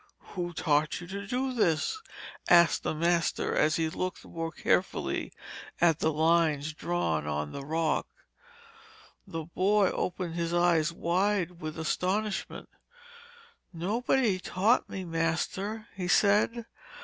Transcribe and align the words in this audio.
'Who 0.33 0.51
taught 0.53 0.99
you 0.99 1.05
to 1.05 1.27
do 1.27 1.53
this?' 1.53 2.01
asked 2.49 2.81
the 2.81 2.95
master 2.95 3.53
as 3.55 3.75
he 3.75 3.87
looked 3.87 4.25
more 4.25 4.51
carefully 4.51 5.31
at 5.79 5.99
the 5.99 6.11
lines 6.11 6.73
drawn 6.73 7.27
on 7.27 7.51
the 7.51 7.63
rock. 7.63 8.07
The 9.27 9.43
boy 9.43 9.91
opened 9.91 10.33
his 10.33 10.55
eyes 10.55 10.91
wide 10.91 11.61
with 11.61 11.77
astonishment 11.77 12.67
'Nobody 13.71 14.39
taught 14.39 14.89
me, 14.89 15.05
master,' 15.05 15.85
he 15.95 16.07
said. 16.07 16.65